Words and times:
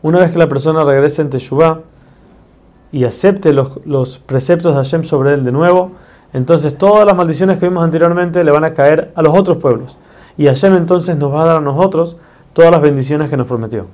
Una 0.00 0.20
vez 0.20 0.32
que 0.32 0.38
la 0.38 0.48
persona 0.48 0.82
regrese 0.84 1.20
en 1.20 1.28
Teshuvah 1.28 1.80
y 2.90 3.04
acepte 3.04 3.52
los, 3.52 3.84
los, 3.84 4.16
preceptos 4.16 4.72
de 4.72 4.78
Hashem 4.78 5.04
sobre 5.04 5.34
él 5.34 5.44
de 5.44 5.52
nuevo, 5.52 5.90
entonces 6.32 6.78
todas 6.78 7.04
las 7.04 7.14
maldiciones 7.14 7.58
que 7.58 7.68
vimos 7.68 7.84
anteriormente 7.84 8.42
le 8.42 8.50
van 8.50 8.64
a 8.64 8.72
caer 8.72 9.12
a 9.14 9.20
los 9.20 9.38
otros 9.38 9.58
pueblos. 9.58 9.98
Y 10.38 10.46
Hashem 10.46 10.76
entonces 10.76 11.18
nos 11.18 11.30
va 11.30 11.42
a 11.42 11.44
dar 11.44 11.56
a 11.58 11.60
nosotros 11.60 12.16
todas 12.54 12.70
las 12.70 12.80
bendiciones 12.80 13.28
que 13.28 13.36
nos 13.36 13.46
prometió. 13.46 13.84